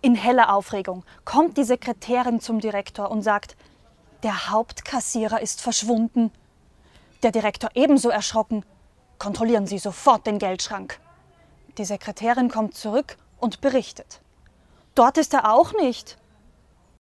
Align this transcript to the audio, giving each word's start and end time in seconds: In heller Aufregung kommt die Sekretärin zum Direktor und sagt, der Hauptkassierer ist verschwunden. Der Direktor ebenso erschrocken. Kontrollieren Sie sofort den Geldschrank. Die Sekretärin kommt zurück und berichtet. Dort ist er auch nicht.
In 0.00 0.14
heller 0.14 0.54
Aufregung 0.54 1.04
kommt 1.24 1.56
die 1.56 1.64
Sekretärin 1.64 2.40
zum 2.40 2.60
Direktor 2.60 3.10
und 3.10 3.22
sagt, 3.22 3.56
der 4.22 4.50
Hauptkassierer 4.50 5.40
ist 5.40 5.60
verschwunden. 5.60 6.30
Der 7.22 7.32
Direktor 7.32 7.70
ebenso 7.74 8.08
erschrocken. 8.08 8.64
Kontrollieren 9.18 9.66
Sie 9.66 9.78
sofort 9.78 10.26
den 10.26 10.38
Geldschrank. 10.38 11.00
Die 11.78 11.84
Sekretärin 11.84 12.48
kommt 12.48 12.74
zurück 12.74 13.16
und 13.38 13.60
berichtet. 13.60 14.20
Dort 14.94 15.18
ist 15.18 15.34
er 15.34 15.52
auch 15.52 15.72
nicht. 15.74 16.16